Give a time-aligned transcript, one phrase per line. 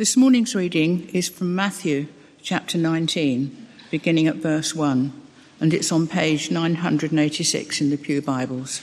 [0.00, 2.06] This morning's reading is from Matthew
[2.40, 5.12] chapter 19, beginning at verse 1,
[5.60, 8.80] and it's on page 986 in the Pew Bibles.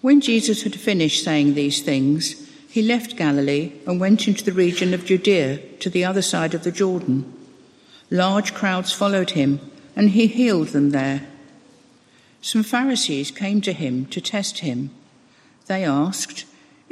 [0.00, 4.94] When Jesus had finished saying these things, he left Galilee and went into the region
[4.94, 7.30] of Judea to the other side of the Jordan.
[8.10, 9.60] Large crowds followed him,
[9.94, 11.26] and he healed them there.
[12.40, 14.88] Some Pharisees came to him to test him.
[15.66, 16.46] They asked,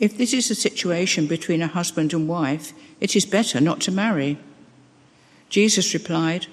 [0.00, 3.92] if this is a situation between a husband and wife, it is better not to
[3.92, 4.38] marry.
[5.50, 6.46] Jesus replied,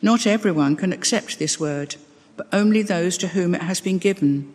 [0.00, 1.96] Not everyone can accept this word,
[2.34, 4.50] but only those to whom it has been given.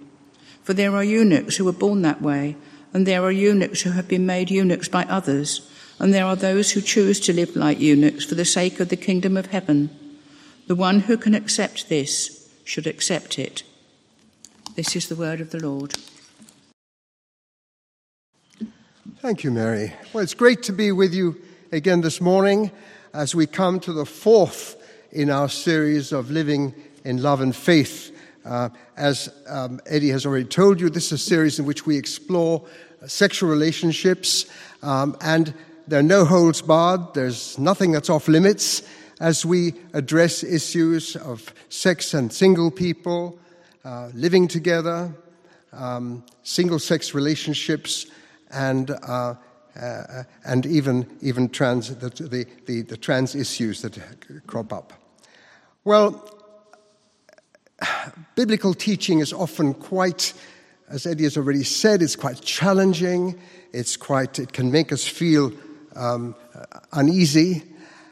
[0.63, 2.55] For there are eunuchs who were born that way,
[2.91, 6.71] and there are eunuchs who have been made eunuchs by others, and there are those
[6.71, 9.91] who choose to live like eunuchs for the sake of the kingdom of heaven.
[10.65, 13.61] The one who can accept this should accept it.
[14.75, 15.95] This is the word of the Lord.
[19.17, 19.93] Thank you, Mary.
[20.13, 22.71] Well, it's great to be with you again this morning
[23.13, 24.75] as we come to the fourth
[25.11, 28.15] in our series of living in love and faith.
[28.45, 31.97] Uh, as um, Eddie has already told you, this is a series in which we
[31.97, 32.65] explore
[33.07, 34.45] sexual relationships,
[34.83, 35.53] um, and
[35.87, 38.83] there are no holds barred, there's nothing that's off limits
[39.19, 43.39] as we address issues of sex and single people,
[43.83, 45.13] uh, living together,
[45.73, 48.05] um, single sex relationships
[48.51, 49.35] and uh,
[49.79, 53.97] uh, and even even trans the, the, the, the trans issues that
[54.47, 54.93] crop up.
[55.83, 56.35] Well,
[58.35, 60.33] biblical teaching is often quite,
[60.89, 63.39] as Eddie has already said, it's quite challenging.
[63.71, 65.53] It's quite it can make us feel
[65.95, 66.35] um,
[66.91, 67.63] uneasy,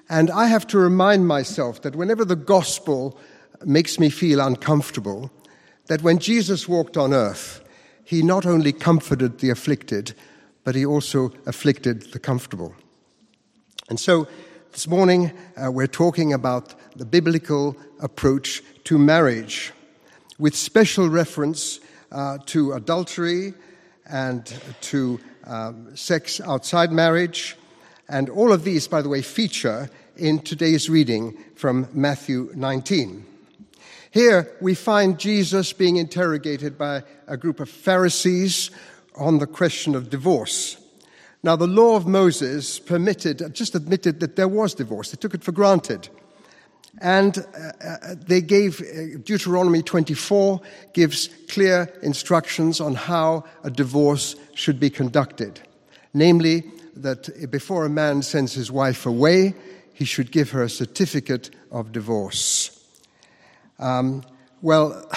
[0.09, 3.17] and I have to remind myself that whenever the gospel
[3.65, 5.31] makes me feel uncomfortable,
[5.87, 7.61] that when Jesus walked on earth,
[8.07, 10.13] he not only comforted the afflicted,
[10.63, 12.73] but he also afflicted the comfortable.
[13.89, 14.29] And so
[14.71, 19.73] this morning uh, we're talking about the biblical approach to marriage,
[20.39, 21.81] with special reference
[22.13, 23.53] uh, to adultery
[24.09, 27.57] and to um, sex outside marriage.
[28.07, 33.25] And all of these, by the way, feature in today's reading from Matthew 19.
[34.17, 38.71] Here we find Jesus being interrogated by a group of Pharisees
[39.15, 40.77] on the question of divorce.
[41.43, 45.43] Now, the law of Moses permitted, just admitted that there was divorce, they took it
[45.43, 46.09] for granted.
[46.99, 50.61] And uh, uh they gave, uh, Deuteronomy 24
[50.93, 55.59] gives clear instructions on how a divorce should be conducted.
[56.15, 56.63] Namely,
[56.95, 59.53] that before a man sends his wife away,
[59.93, 62.76] he should give her a certificate of divorce.
[63.79, 64.23] Um,
[64.61, 65.09] well,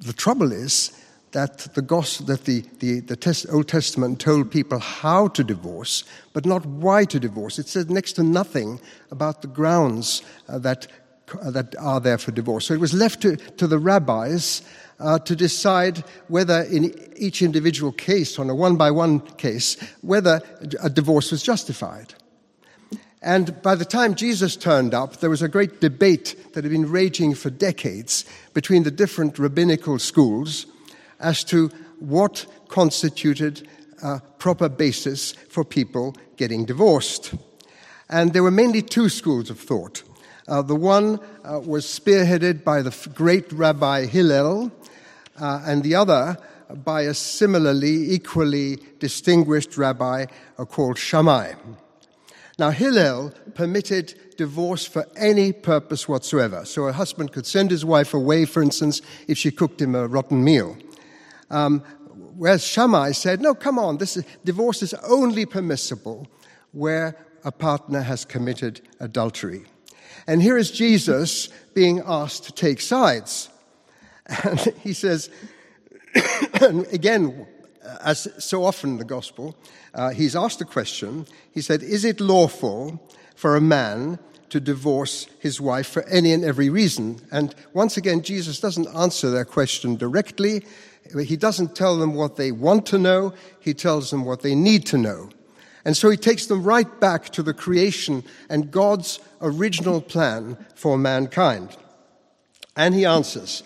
[0.00, 0.92] the trouble is
[1.32, 6.04] that the gospel, that the, the, the test, Old Testament told people how to divorce,
[6.34, 7.58] but not why to divorce.
[7.58, 10.88] It said next to nothing about the grounds uh, that,
[11.40, 12.66] uh, that are there for divorce.
[12.66, 14.62] So it was left to, to the rabbis
[15.00, 20.40] uh, to decide whether in each individual case, on a one by one case, whether
[20.82, 22.14] a divorce was justified.
[23.22, 26.90] And by the time Jesus turned up, there was a great debate that had been
[26.90, 30.66] raging for decades between the different rabbinical schools
[31.20, 31.68] as to
[32.00, 33.68] what constituted
[34.02, 37.34] a proper basis for people getting divorced.
[38.08, 40.02] And there were mainly two schools of thought.
[40.48, 44.72] Uh, the one uh, was spearheaded by the great Rabbi Hillel,
[45.40, 46.36] uh, and the other
[46.84, 50.26] by a similarly, equally distinguished rabbi
[50.58, 51.52] uh, called Shammai.
[52.58, 56.64] Now, Hillel permitted divorce for any purpose whatsoever.
[56.64, 60.06] So a husband could send his wife away, for instance, if she cooked him a
[60.06, 60.76] rotten meal.
[61.50, 61.80] Um,
[62.36, 66.26] whereas Shammai said, no, come on, this is, divorce is only permissible
[66.72, 69.64] where a partner has committed adultery.
[70.26, 73.48] And here is Jesus being asked to take sides.
[74.44, 75.30] And he says,
[76.92, 77.46] again,
[78.02, 79.56] as so often in the gospel,
[79.94, 81.26] uh, he's asked a question.
[81.52, 83.00] He said, Is it lawful
[83.34, 84.18] for a man
[84.50, 87.20] to divorce his wife for any and every reason?
[87.30, 90.64] And once again, Jesus doesn't answer their question directly.
[91.24, 94.86] He doesn't tell them what they want to know, he tells them what they need
[94.86, 95.30] to know.
[95.84, 100.96] And so he takes them right back to the creation and God's original plan for
[100.96, 101.76] mankind.
[102.76, 103.64] And he answers,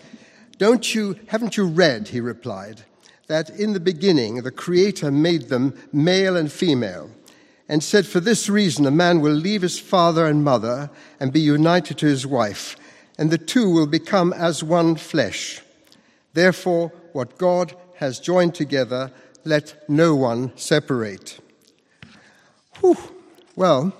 [0.57, 2.83] Don't you, haven't you read, he replied,
[3.27, 7.11] that in the beginning the Creator made them male and female,
[7.69, 10.89] and said, For this reason a man will leave his father and mother
[11.19, 12.75] and be united to his wife,
[13.17, 15.61] and the two will become as one flesh.
[16.33, 19.11] Therefore, what God has joined together,
[19.43, 21.39] let no one separate.
[22.79, 22.97] Whew.
[23.55, 23.91] Well,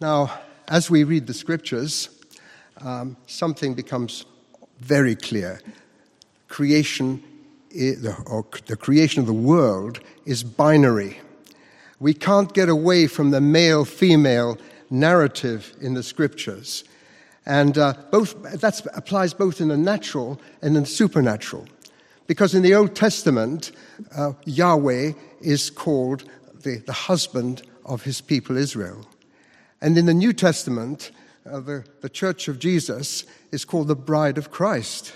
[0.00, 0.38] now,
[0.68, 2.10] as we read the scriptures,
[2.78, 4.26] um, something becomes
[4.80, 5.60] very clear.
[6.48, 7.22] Creation
[8.26, 11.20] or the creation of the world is binary.
[12.00, 14.58] We can't get away from the male female
[14.90, 16.84] narrative in the scriptures.
[17.46, 21.66] And uh, both, that applies both in the natural and in the supernatural.
[22.26, 23.72] Because in the Old Testament,
[24.16, 26.24] uh, Yahweh is called
[26.62, 29.06] the, the husband of his people Israel.
[29.80, 31.10] And in the New Testament,
[31.44, 35.12] uh, the, the Church of Jesus is called the Bride of Christ.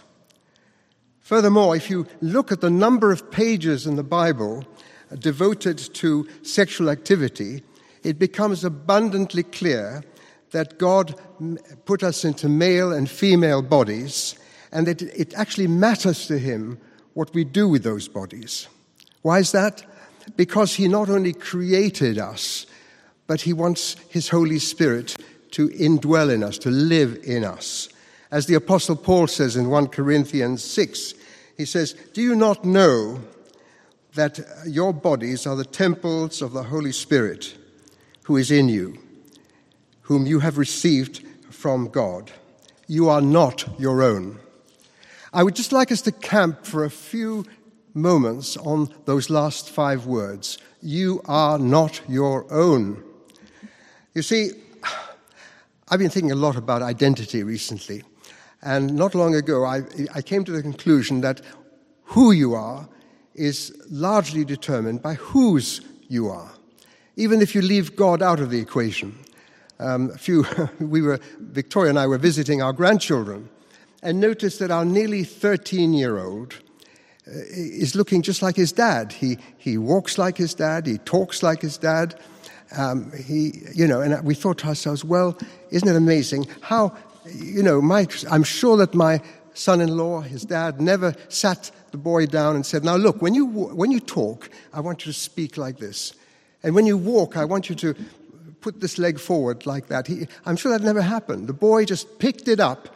[1.28, 4.64] Furthermore, if you look at the number of pages in the Bible
[5.12, 7.62] uh, devoted to sexual activity,
[8.02, 10.02] it becomes abundantly clear
[10.52, 11.14] that God
[11.84, 14.38] put us into male and female bodies
[14.72, 16.78] and that it actually matters to Him
[17.12, 18.66] what we do with those bodies.
[19.20, 19.84] Why is that?
[20.34, 22.64] Because He not only created us,
[23.26, 25.14] but He wants His Holy Spirit
[25.50, 27.90] to indwell in us, to live in us.
[28.30, 31.14] As the Apostle Paul says in 1 Corinthians 6,
[31.58, 33.20] he says, Do you not know
[34.14, 37.54] that your bodies are the temples of the Holy Spirit
[38.22, 38.96] who is in you,
[40.02, 42.30] whom you have received from God?
[42.86, 44.38] You are not your own.
[45.32, 47.44] I would just like us to camp for a few
[47.92, 50.58] moments on those last five words.
[50.80, 53.02] You are not your own.
[54.14, 54.52] You see,
[55.88, 58.04] I've been thinking a lot about identity recently.
[58.62, 59.82] And not long ago, I,
[60.14, 61.40] I came to the conclusion that
[62.04, 62.88] who you are
[63.34, 66.50] is largely determined by whose you are,
[67.16, 69.16] even if you leave God out of the equation.
[69.78, 70.44] Um, a few,
[70.80, 73.48] we were, Victoria and I were visiting our grandchildren
[74.02, 76.54] and noticed that our nearly 13 year old
[77.26, 79.12] uh, is looking just like his dad.
[79.12, 82.18] He, he walks like his dad, he talks like his dad.
[82.76, 85.38] Um, he, you know, and we thought to ourselves, well,
[85.70, 86.94] isn't it amazing how
[87.34, 89.20] you know, my, I'm sure that my
[89.54, 93.34] son in law, his dad, never sat the boy down and said, Now look, when
[93.34, 96.14] you, when you talk, I want you to speak like this.
[96.62, 97.94] And when you walk, I want you to
[98.60, 100.06] put this leg forward like that.
[100.06, 101.46] He, I'm sure that never happened.
[101.46, 102.88] The boy just picked it up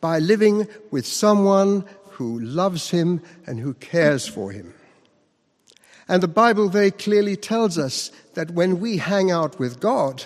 [0.00, 4.74] by living with someone who loves him and who cares for him.
[6.06, 10.24] And the Bible very clearly tells us that when we hang out with God,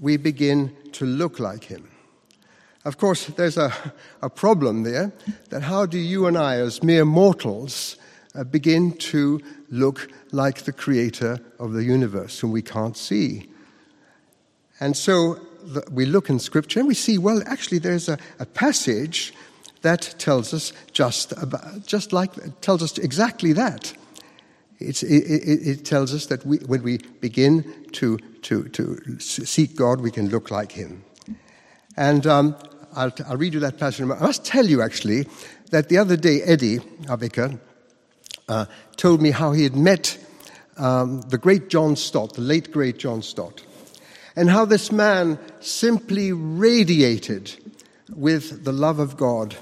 [0.00, 1.91] we begin to look like him.
[2.84, 3.72] Of course, there's a,
[4.22, 5.12] a problem there
[5.50, 7.96] that how do you and I, as mere mortals,
[8.34, 13.48] uh, begin to look like the creator of the universe whom we can't see?
[14.80, 18.46] And so the, we look in Scripture and we see, well, actually, there's a, a
[18.46, 19.32] passage
[19.82, 23.92] that tells us just, about, just like, tells us exactly that.
[24.80, 30.00] It, it, it, tells us that we, when we begin to, to, to seek God,
[30.00, 31.04] we can look like Him.
[31.96, 32.56] And um,
[32.94, 34.02] I'll, I'll, read you that passage.
[34.02, 35.26] I must tell you, actually,
[35.70, 37.58] that the other day, Eddie, our vicar,
[38.48, 40.18] uh, told me how he had met
[40.76, 43.62] um, the great John Stott, the late great John Stott,
[44.36, 47.52] and how this man simply radiated
[48.14, 49.56] with the love of God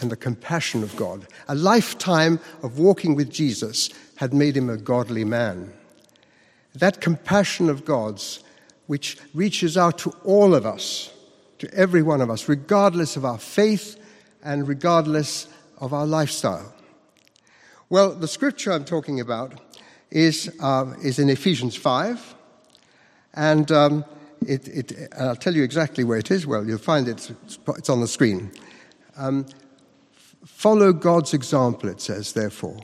[0.00, 1.26] and the compassion of God.
[1.48, 5.72] A lifetime of walking with Jesus had made him a godly man.
[6.74, 8.44] That compassion of God's,
[8.86, 11.10] which reaches out to all of us,
[11.58, 14.00] to every one of us, regardless of our faith
[14.42, 15.48] and regardless
[15.78, 16.74] of our lifestyle.
[17.88, 19.60] Well, the scripture I'm talking about
[20.10, 22.34] is, uh, is in Ephesians 5,
[23.34, 24.04] and um,
[24.46, 26.46] it, it, I'll tell you exactly where it is.
[26.46, 27.30] Well, you'll find it,
[27.68, 28.50] it's on the screen.
[29.16, 29.46] Um,
[30.44, 32.78] follow God's example, it says, therefore,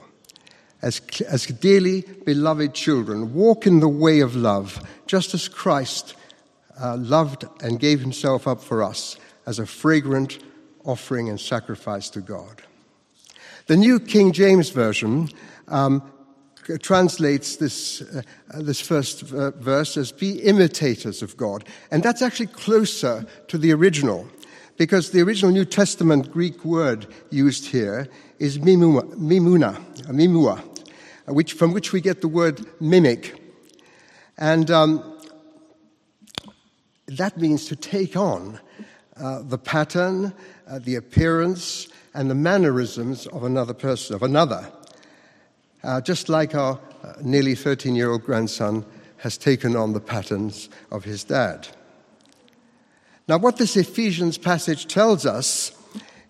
[0.83, 6.15] as, as dearly beloved children, walk in the way of love, just as Christ
[6.83, 10.39] uh, loved and gave himself up for us as a fragrant
[10.85, 12.63] offering and sacrifice to God.
[13.67, 15.29] The New King James Version
[15.69, 16.03] um,
[16.81, 18.23] translates this, uh,
[18.55, 21.65] this first verse as be imitators of God.
[21.91, 24.27] And that's actually closer to the original,
[24.77, 28.09] because the original New Testament Greek word used here
[28.39, 29.77] is mimuna, mimuna,
[30.09, 30.61] mimua,
[31.27, 33.41] which, from which we get the word mimic.
[34.39, 35.12] And um,
[37.19, 38.61] that means to take on
[39.17, 40.33] uh, the pattern,
[40.69, 44.71] uh, the appearance, and the mannerisms of another person, of another.
[45.83, 48.85] Uh, just like our uh, nearly 13 year old grandson
[49.19, 51.69] has taken on the patterns of his dad.
[53.29, 55.73] Now, what this Ephesians passage tells us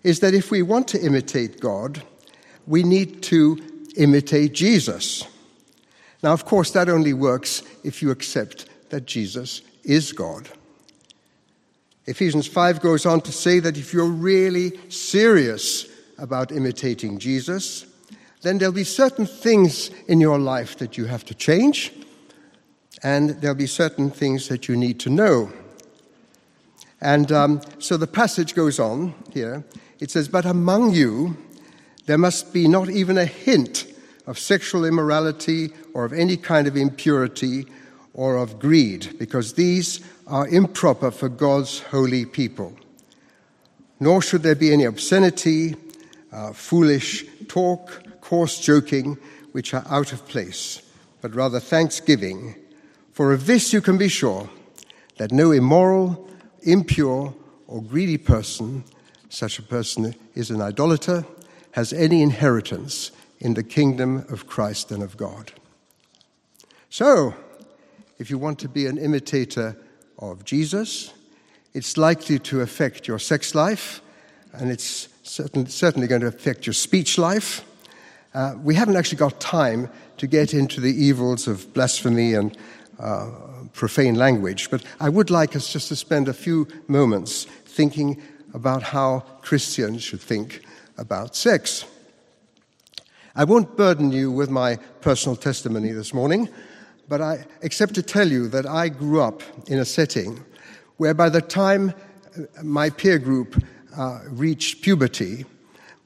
[0.03, 2.03] is that if we want to imitate God,
[2.67, 3.57] we need to
[3.97, 5.23] imitate Jesus.
[6.21, 10.49] Now, of course, that only works if you accept that Jesus is God.
[12.05, 17.85] Ephesians 5 goes on to say that if you're really serious about imitating Jesus,
[18.41, 21.93] then there'll be certain things in your life that you have to change,
[23.01, 25.51] and there'll be certain things that you need to know.
[26.99, 29.63] And um, so the passage goes on here.
[29.99, 31.37] It says, But among you
[32.05, 33.85] there must be not even a hint
[34.27, 37.65] of sexual immorality or of any kind of impurity
[38.13, 42.77] or of greed, because these are improper for God's holy people.
[43.99, 45.75] Nor should there be any obscenity,
[46.31, 49.17] uh, foolish talk, coarse joking,
[49.51, 50.81] which are out of place,
[51.21, 52.55] but rather thanksgiving.
[53.11, 54.49] For of this you can be sure
[55.17, 56.29] that no immoral,
[56.61, 57.33] impure,
[57.67, 58.83] or greedy person,
[59.29, 61.25] such a person is an idolater,
[61.71, 65.51] has any inheritance in the kingdom of Christ and of God.
[66.89, 67.33] So,
[68.23, 69.75] if you want to be an imitator
[70.17, 71.11] of Jesus.
[71.73, 74.01] It's likely to affect your sex life,
[74.53, 77.65] and it's certain, certainly going to affect your speech life.
[78.33, 82.57] Uh, we haven't actually got time to get into the evils of blasphemy and
[82.97, 83.29] uh,
[83.73, 88.21] profane language, but I would like us just to spend a few moments thinking
[88.53, 90.61] about how Christians should think
[90.97, 91.83] about sex.
[93.35, 96.47] I won't burden you with my personal testimony this morning
[97.13, 100.43] but I, except to tell you that I grew up in a setting
[100.97, 101.93] where by the time
[102.63, 103.63] my peer group
[103.95, 105.45] uh, reached puberty,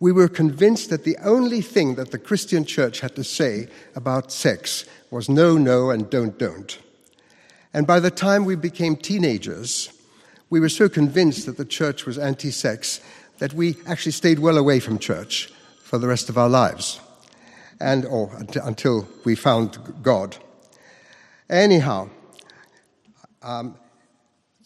[0.02, 4.34] we were convinced that the only thing that the Christian church had to say about
[4.34, 6.78] sex was no, no, and don't, don't.
[7.74, 9.90] And by the time we became teenagers,
[10.50, 13.00] we were so convinced that the church was anti sex
[13.38, 17.00] that we actually stayed well away from church for the rest of our lives,
[17.80, 20.36] and, or until we found God.
[21.50, 22.10] Anyhow,
[23.42, 23.76] um,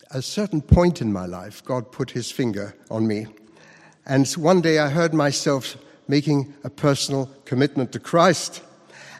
[0.09, 3.27] at a certain point in my life, God put his finger on me.
[4.05, 8.63] And one day I heard myself making a personal commitment to Christ.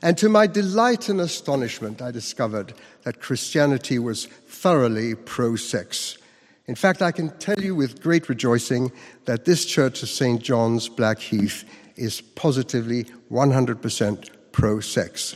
[0.02, 6.18] And to my delight and astonishment, I discovered that Christianity was thoroughly pro sex.
[6.66, 8.92] In fact, I can tell you with great rejoicing
[9.26, 10.42] that this church of St.
[10.42, 11.64] John's Blackheath
[11.96, 15.36] is positively 100% pro sex.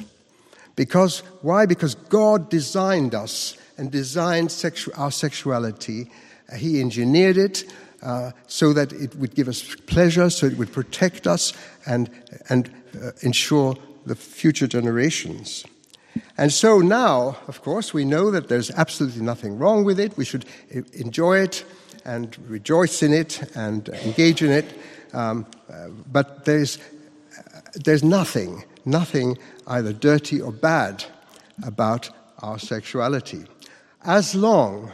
[0.76, 1.66] Because, why?
[1.66, 6.10] Because God designed us and designed sexu- our sexuality.
[6.52, 7.66] Uh, he engineered it
[8.02, 11.54] uh, so that it would give us pleasure, so it would protect us
[11.86, 12.10] and,
[12.50, 12.70] and
[13.02, 15.66] uh, ensure the future generations.
[16.38, 20.18] And so now, of course, we know that there's absolutely nothing wrong with it.
[20.18, 20.46] We should
[20.94, 21.66] enjoy it
[22.06, 24.66] and rejoice in it and engage in it.
[25.14, 26.78] Um, uh, but there's,
[27.38, 29.38] uh, there's nothing nothing
[29.68, 31.04] either dirty or bad
[31.66, 33.46] about our sexuality,
[34.04, 34.92] as long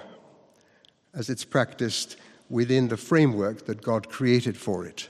[1.14, 2.18] as it's practiced
[2.50, 5.10] within the framework that God created for it.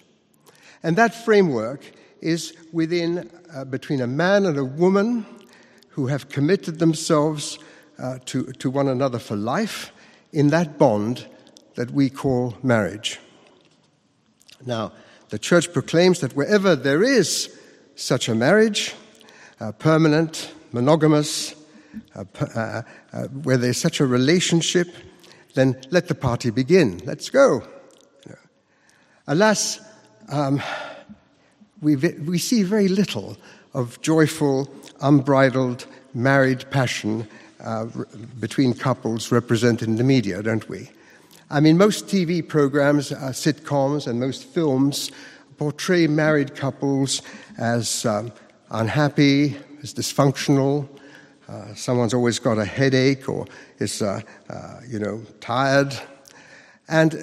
[0.83, 5.25] And that framework is within uh, between a man and a woman
[5.89, 7.59] who have committed themselves
[7.99, 9.91] uh, to, to one another for life
[10.31, 11.27] in that bond
[11.75, 13.19] that we call marriage.
[14.65, 14.93] Now,
[15.29, 17.57] the church proclaims that wherever there is
[17.95, 18.95] such a marriage,
[19.59, 21.55] uh, permanent, monogamous,
[22.15, 22.81] uh, uh,
[23.13, 24.87] uh, where there's such a relationship,
[25.53, 27.01] then let the party begin.
[27.05, 27.63] Let's go.
[29.27, 29.79] Alas,
[30.29, 30.61] um,
[31.81, 33.37] we, we see very little
[33.73, 34.69] of joyful,
[35.01, 37.27] unbridled, married passion
[37.63, 37.85] uh,
[38.39, 40.89] between couples represented in the media, don't we?
[41.49, 45.11] I mean, most TV programs, uh, sitcoms, and most films
[45.61, 47.21] portray married couples
[47.59, 48.31] as um,
[48.71, 50.89] unhappy, as dysfunctional,
[51.47, 53.45] uh, someone's always got a headache or
[53.77, 55.93] is, uh, uh, you know, tired.
[56.87, 57.13] And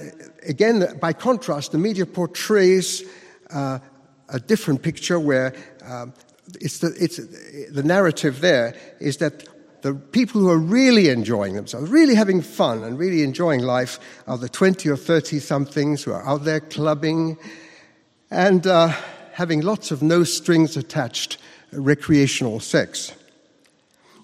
[0.46, 3.02] again, by contrast, the media portrays
[3.50, 3.80] uh,
[4.28, 5.52] a different picture where
[5.84, 6.14] um,
[6.60, 7.16] it's the, it's,
[7.72, 9.48] the narrative there is that
[9.82, 14.38] the people who are really enjoying themselves, really having fun and really enjoying life are
[14.38, 17.36] the 20 or 30 somethings who are out there clubbing
[18.30, 18.92] and uh,
[19.32, 21.38] having lots of no strings attached
[21.72, 23.12] recreational sex.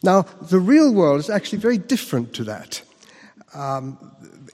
[0.03, 2.83] Now, the real world is actually very different to that.
[3.55, 3.99] Um,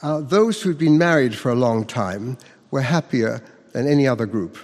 [0.00, 2.36] uh, those who'd been married for a long time
[2.70, 4.58] were happier than any other group.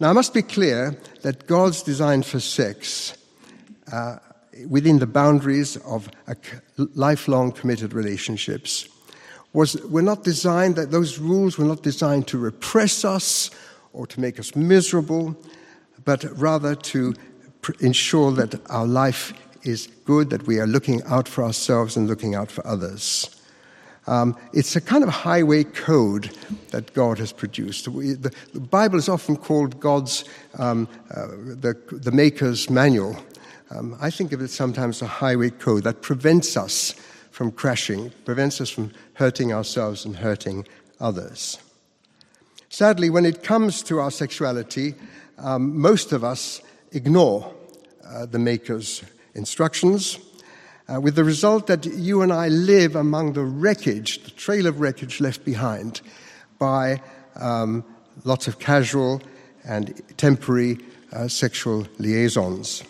[0.00, 3.16] Now, I must be clear that God's design for sex,
[3.92, 4.18] uh,
[4.68, 6.10] within the boundaries of
[6.94, 8.88] lifelong committed relationships,
[9.52, 13.50] was, were not designed, that those rules were not designed to repress us
[13.92, 15.36] or to make us miserable,
[16.04, 17.14] but rather to
[17.80, 22.34] ensure that our life is good, that we are looking out for ourselves and looking
[22.34, 23.34] out for others.
[24.06, 26.30] Um, it's a kind of highway code
[26.70, 27.88] that God has produced.
[27.88, 30.24] We, the, the, Bible is often called God's,
[30.58, 33.16] um, uh, the, the Maker's manual.
[33.70, 36.94] Um, I think of it sometimes as a highway code that prevents us
[37.30, 40.66] from crashing, prevents us from hurting ourselves and hurting
[41.00, 41.58] others.
[42.70, 44.94] Sadly, when it comes to our sexuality,
[45.38, 46.60] um, most of us
[46.92, 47.54] ignore
[48.06, 49.02] uh, the Maker's
[49.34, 50.18] instructions,
[50.88, 54.80] uh, with the result that you and I live among the wreckage, the trail of
[54.80, 56.00] wreckage left behind
[56.58, 57.02] by
[57.36, 57.84] um,
[58.24, 59.20] lots of casual
[59.64, 60.78] and temporary
[61.12, 62.82] uh, sexual liaisons.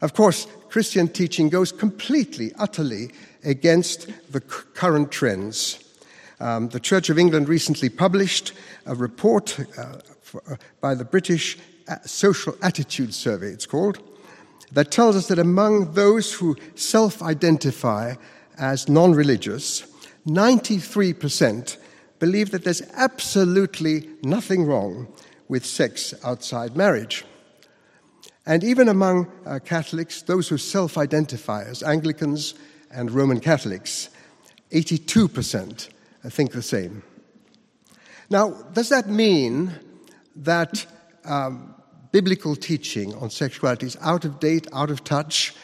[0.00, 3.10] Of course, Christian teaching goes completely, utterly
[3.42, 5.84] against the current trends.
[6.40, 8.52] Um, the Church of England recently published
[8.86, 11.58] a report uh, for, uh, by the British
[11.88, 13.98] uh, Social Attitude Survey, it's called,
[14.72, 18.14] that tells us that among those who self identify
[18.58, 19.86] as non religious,
[20.26, 21.76] 93%
[22.18, 25.08] believe that there's absolutely nothing wrong
[25.48, 27.24] with sex outside marriage.
[28.48, 32.54] And even among uh, Catholics, those who self identify as Anglicans,
[32.90, 34.10] and Roman Catholics.
[34.70, 35.88] 82%
[36.30, 37.02] think the same.
[38.30, 39.72] Now, does that mean
[40.36, 40.84] that
[41.24, 41.74] um,
[42.12, 45.54] biblical teaching on sexuality is out of date, out of touch,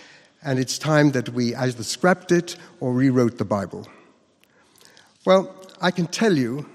[0.43, 3.87] and it's time that we either scrapped it or rewrote the Bible?
[5.27, 6.67] Well, I can tell you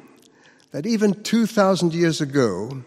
[0.72, 2.84] that even 2,000 years ago,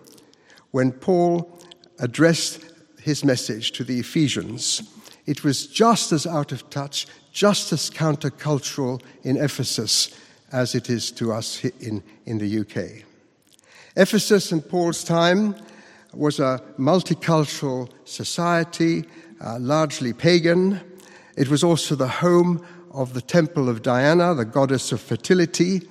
[0.71, 1.59] when Paul
[1.99, 2.61] addressed
[3.03, 4.83] his message to the Ephesians,
[5.27, 10.17] it was just as out of touch, just as countercultural in Ephesus
[10.53, 13.05] as it is to us in, in the UK.
[13.97, 15.55] Ephesus in Paul's time
[16.13, 19.05] was a multicultural society,
[19.41, 20.81] uh, largely pagan.
[21.37, 25.89] It was also the home of the Temple of Diana, the goddess of fertility,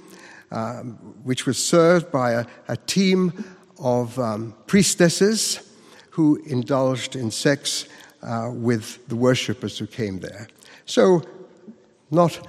[0.51, 0.93] um,
[1.23, 3.33] which was served by a, a team
[3.79, 5.70] of um, priestesses
[6.11, 7.85] who indulged in sex
[8.21, 10.47] uh, with the worshippers who came there.
[10.85, 11.23] So,
[12.11, 12.39] not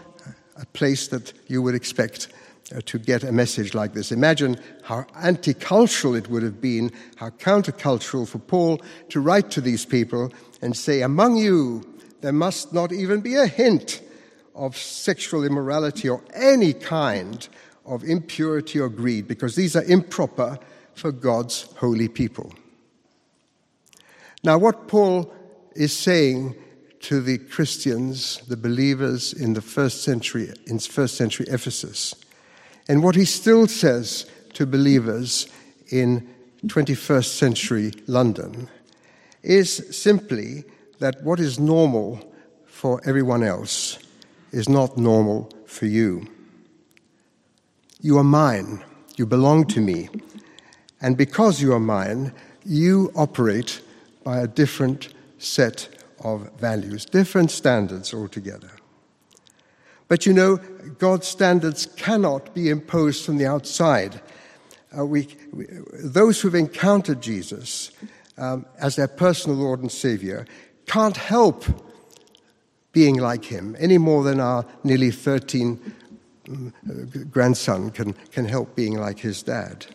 [0.57, 2.29] a place that you would expect
[2.75, 4.13] uh, to get a message like this.
[4.13, 9.61] Imagine how anti cultural it would have been, how countercultural for Paul to write to
[9.61, 11.85] these people and say, Among you,
[12.21, 14.01] there must not even be a hint
[14.55, 17.49] of sexual immorality or any kind
[17.85, 20.59] of impurity or greed, because these are improper
[20.95, 22.53] for God's holy people.
[24.45, 25.33] Now, what Paul
[25.77, 26.57] is saying
[27.01, 32.15] to the Christians, the believers in the first century, in first century Ephesus,
[32.89, 35.47] and what he still says to believers
[35.91, 36.29] in
[36.67, 38.69] 21st century London
[39.43, 40.65] is simply
[40.99, 42.21] that what is normal
[42.67, 43.99] for everyone else
[44.53, 46.27] is not normal for you.
[48.01, 48.83] You are mine,
[49.17, 50.09] you belong to me,
[51.01, 52.33] and because you are mine,
[52.65, 53.81] you operate
[54.25, 55.89] by a different set
[56.21, 58.71] of values, different standards altogether.
[60.09, 60.59] But you know,
[60.99, 64.21] God's standards cannot be imposed from the outside.
[64.97, 65.67] Uh, we, we,
[66.05, 67.91] those who've encountered Jesus
[68.37, 70.47] um, as their personal Lord and Savior
[70.87, 71.65] can't help
[72.93, 75.81] being like him any more than our nearly 13
[76.49, 76.75] um,
[77.31, 79.87] grandson can, can help being like his dad.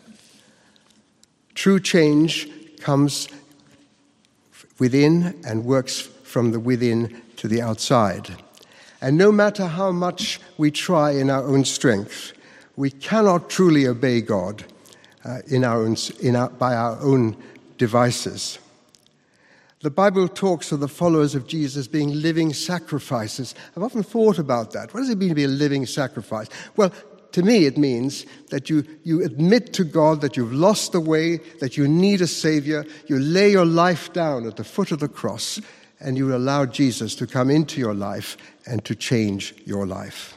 [1.54, 2.48] True change
[2.80, 3.28] comes
[4.78, 8.36] within and works from the within to the outside.
[9.00, 12.32] And no matter how much we try in our own strength,
[12.76, 14.64] we cannot truly obey God
[15.24, 17.36] uh, in our own, in our, by our own
[17.76, 18.58] devices.
[19.80, 23.54] The Bible talks of the followers of Jesus being living sacrifices.
[23.76, 24.92] I've often thought about that.
[24.92, 26.48] What does it mean to be a living sacrifice?
[26.74, 26.92] Well,
[27.38, 31.36] to me, it means that you, you admit to God that you've lost the way,
[31.60, 35.06] that you need a Savior, you lay your life down at the foot of the
[35.06, 35.60] cross,
[36.00, 40.34] and you allow Jesus to come into your life and to change your life.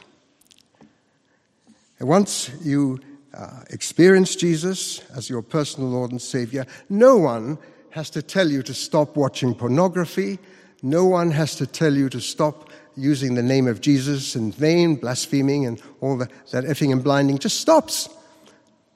[1.98, 3.00] And once you
[3.34, 7.58] uh, experience Jesus as your personal Lord and Savior, no one
[7.90, 10.38] has to tell you to stop watching pornography.
[10.84, 14.96] No one has to tell you to stop using the name of Jesus in vain,
[14.96, 17.38] blaspheming, and all the, that effing and blinding.
[17.38, 18.08] Just stops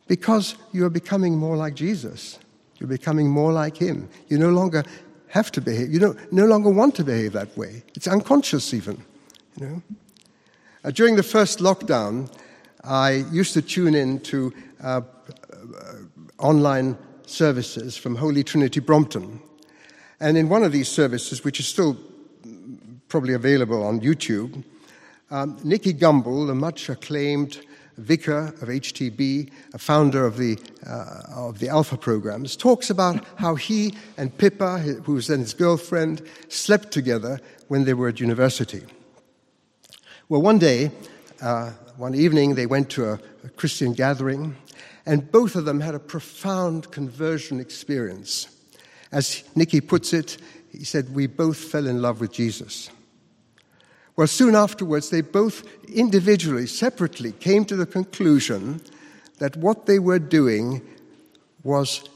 [0.06, 2.38] because you are becoming more like Jesus.
[2.78, 4.08] You're becoming more like Him.
[4.28, 4.84] You no longer
[5.28, 5.92] have to behave.
[5.92, 7.82] You don't, no longer want to behave that way.
[7.94, 9.02] It's unconscious, even.
[9.58, 9.82] You know.
[10.84, 12.30] Uh, during the first lockdown,
[12.84, 15.00] I used to tune in to uh,
[15.52, 15.92] uh,
[16.38, 19.40] online services from Holy Trinity Brompton.
[20.20, 21.96] And in one of these services, which is still
[23.16, 24.62] probably available on YouTube,
[25.30, 27.60] um, Nicky Gumbel, the much acclaimed
[27.96, 33.54] vicar of HTB, a founder of the, uh, of the Alpha programs, talks about how
[33.54, 38.82] he and Pippa, who was then his girlfriend, slept together when they were at university.
[40.28, 40.90] Well, one day,
[41.40, 44.54] uh, one evening, they went to a, a Christian gathering,
[45.06, 48.48] and both of them had a profound conversion experience.
[49.10, 50.36] As Nicky puts it,
[50.70, 52.90] he said, We both fell in love with Jesus.
[54.16, 58.80] Well, soon afterwards, they both individually, separately, came to the conclusion
[59.38, 60.80] that what they were doing
[61.62, 62.08] was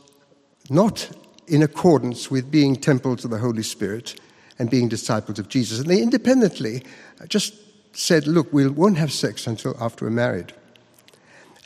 [0.71, 1.11] not
[1.47, 4.19] in accordance with being temple to the Holy Spirit
[4.59, 5.81] and being disciples of Jesus.
[5.81, 6.85] And they independently
[7.29, 7.55] just
[7.93, 10.53] said, Look, we won't have sex until after we're married.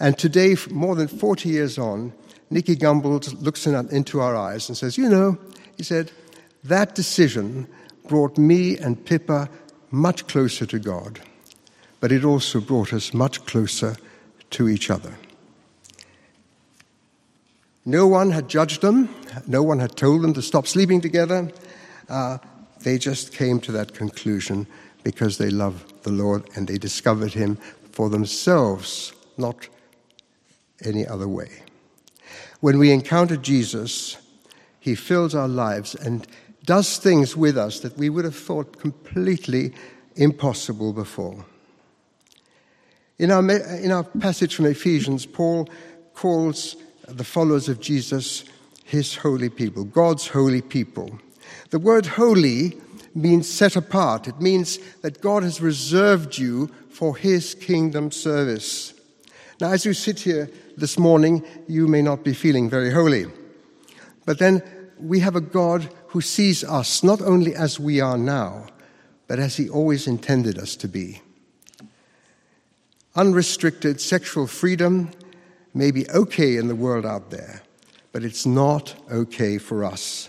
[0.00, 2.12] And today, more than 40 years on,
[2.50, 5.38] Nicky Gumbel looks in, into our eyes and says, You know,
[5.76, 6.10] he said,
[6.64, 7.68] that decision
[8.08, 9.48] brought me and Pippa
[9.94, 11.20] much closer to God,
[12.00, 13.96] but it also brought us much closer
[14.50, 15.14] to each other.
[17.86, 19.08] No one had judged them,
[19.46, 21.50] no one had told them to stop sleeping together.
[22.08, 22.38] Uh,
[22.80, 24.66] they just came to that conclusion
[25.02, 27.56] because they love the Lord and they discovered Him
[27.92, 29.68] for themselves, not
[30.84, 31.62] any other way.
[32.60, 34.16] When we encounter Jesus,
[34.80, 36.26] He fills our lives and
[36.64, 39.72] does things with us that we would have thought completely
[40.16, 41.44] impossible before.
[43.18, 45.68] In our, in our passage from Ephesians, Paul
[46.14, 48.44] calls the followers of Jesus
[48.84, 51.18] his holy people, God's holy people.
[51.70, 52.76] The word holy
[53.14, 54.26] means set apart.
[54.26, 58.94] It means that God has reserved you for his kingdom service.
[59.60, 63.26] Now, as you sit here this morning, you may not be feeling very holy.
[64.26, 64.62] But then
[64.98, 68.66] we have a God who sees us not only as we are now,
[69.26, 71.20] but as he always intended us to be.
[73.16, 75.10] Unrestricted sexual freedom
[75.72, 77.62] may be okay in the world out there,
[78.12, 80.28] but it's not okay for us.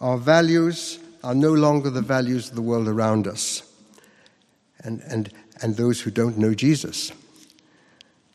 [0.00, 3.62] Our values are no longer the values of the world around us
[4.84, 5.30] and, and,
[5.62, 7.12] and those who don't know Jesus.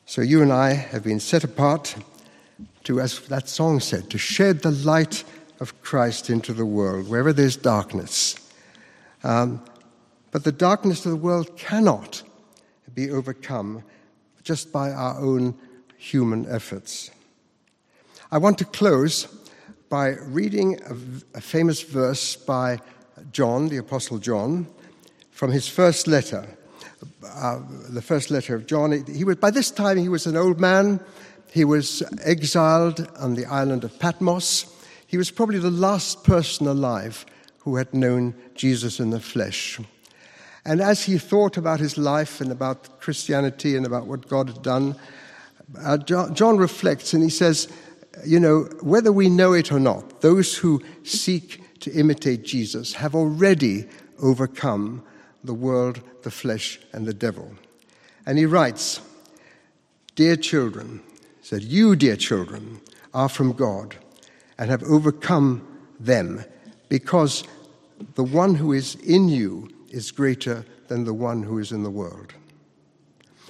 [0.05, 1.95] So you and I have been set apart
[2.83, 5.23] to, as that song said, to shed the light
[5.59, 8.35] of Christ into the world, wherever there's darkness.
[9.23, 9.63] Um,
[10.31, 12.23] but the darkness of the world cannot
[12.93, 13.83] be overcome
[14.43, 15.55] just by our own
[15.97, 17.09] human efforts.
[18.31, 19.27] I want to close
[19.89, 22.79] by reading a, a famous verse by
[23.31, 24.67] John, the Apostle John,
[25.31, 26.47] from his first letter.
[27.23, 29.05] Uh, the first letter of John.
[29.05, 30.99] He was, by this time, he was an old man.
[31.51, 34.65] He was exiled on the island of Patmos.
[35.15, 37.25] He was probably the last person alive
[37.59, 39.79] who had known Jesus in the flesh.
[40.65, 44.61] And as he thought about his life and about Christianity and about what God had
[44.61, 44.93] done,
[45.79, 47.69] uh, John, reflects and he says,
[48.25, 53.15] you know, whether we know it or not, those who seek to imitate Jesus have
[53.15, 53.87] already
[54.21, 55.01] overcome
[55.45, 57.53] the world, the flesh, and the devil.
[58.25, 58.99] And he writes,
[60.15, 61.01] Dear children,
[61.41, 62.81] said, You, dear children,
[63.13, 63.95] are from God
[64.57, 65.65] and have overcome
[65.99, 66.43] them
[66.89, 67.43] because
[68.15, 71.89] the one who is in you is greater than the one who is in the
[71.89, 72.33] world.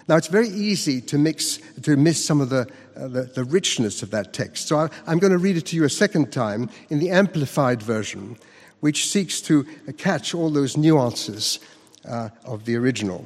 [0.08, 4.04] Now, it's very easy to, mix, to miss some of the, uh, the, the, richness
[4.04, 4.68] of that text.
[4.68, 7.82] So I, am going to read it to you a second time in the Amplified
[7.82, 8.38] Version,
[8.82, 9.64] which seeks to
[9.98, 11.60] catch all those nuances
[12.08, 13.26] uh, of the original.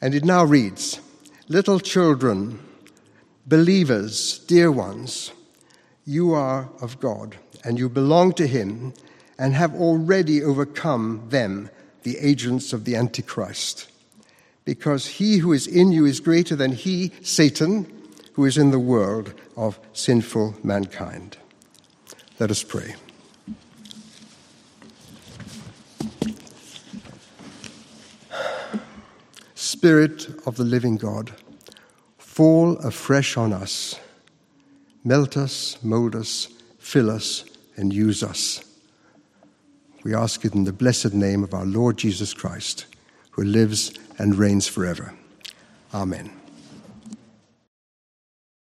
[0.00, 1.00] And it now reads
[1.48, 2.60] Little children,
[3.46, 5.32] believers, dear ones,
[6.08, 8.94] you are of God, and you belong to Him,
[9.38, 11.70] and have already overcome them,
[12.02, 13.88] the agents of the Antichrist
[14.68, 17.90] because he who is in you is greater than he, Satan,
[18.34, 21.38] who is in the world of sinful mankind.
[22.38, 22.94] Let us pray.
[29.54, 31.32] Spirit of the living God,
[32.18, 33.98] fall afresh on us.
[35.08, 37.42] Melt us, mold us, fill us,
[37.78, 38.62] and use us.
[40.04, 42.84] We ask it in the blessed name of our Lord Jesus Christ,
[43.30, 45.14] who lives and reigns forever.
[45.94, 46.37] Amen.